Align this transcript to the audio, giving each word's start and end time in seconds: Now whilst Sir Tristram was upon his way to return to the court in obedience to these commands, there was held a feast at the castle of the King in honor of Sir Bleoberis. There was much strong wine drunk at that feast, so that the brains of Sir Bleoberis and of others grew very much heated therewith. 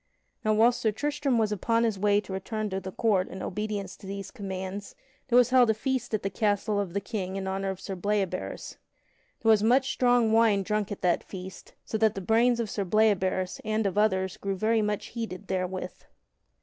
Now 0.43 0.53
whilst 0.55 0.81
Sir 0.81 0.89
Tristram 0.91 1.37
was 1.37 1.51
upon 1.51 1.83
his 1.83 1.99
way 1.99 2.19
to 2.21 2.33
return 2.33 2.71
to 2.71 2.79
the 2.79 2.91
court 2.91 3.27
in 3.27 3.43
obedience 3.43 3.95
to 3.97 4.07
these 4.07 4.31
commands, 4.31 4.95
there 5.27 5.37
was 5.37 5.51
held 5.51 5.69
a 5.69 5.75
feast 5.75 6.15
at 6.15 6.23
the 6.23 6.29
castle 6.31 6.79
of 6.79 6.93
the 6.93 6.99
King 6.99 7.35
in 7.35 7.47
honor 7.47 7.69
of 7.69 7.79
Sir 7.79 7.95
Bleoberis. 7.95 8.77
There 9.43 9.49
was 9.51 9.61
much 9.61 9.91
strong 9.91 10.31
wine 10.31 10.63
drunk 10.63 10.91
at 10.91 11.03
that 11.03 11.23
feast, 11.23 11.75
so 11.85 11.99
that 11.99 12.15
the 12.15 12.19
brains 12.19 12.59
of 12.59 12.67
Sir 12.67 12.83
Bleoberis 12.83 13.61
and 13.63 13.85
of 13.85 13.95
others 13.95 14.37
grew 14.37 14.55
very 14.55 14.81
much 14.81 15.09
heated 15.09 15.47
therewith. 15.49 16.01